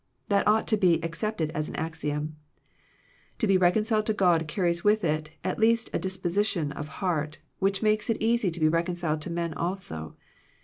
That 0.29 0.47
ought 0.47 0.67
to 0.69 0.77
be 0.77 0.99
accepted 1.03 1.51
as 1.51 1.69
an 1.69 1.75
axiom. 1.75 2.35
To 3.37 3.45
be 3.45 3.55
reconciled 3.55 4.07
to 4.07 4.15
God 4.15 4.47
carries 4.47 4.83
with 4.83 5.03
it 5.03 5.29
at 5.43 5.59
least 5.59 5.91
a 5.93 5.99
disposition 5.99 6.71
of 6.71 6.87
heart, 7.05 7.37
which 7.59 7.83
makes 7.83 8.09
it 8.09 8.17
easy 8.19 8.49
to 8.49 8.59
be 8.59 8.67
reconciled 8.67 9.21
to 9.21 9.29
men 9.29 9.53
also. 9.53 10.15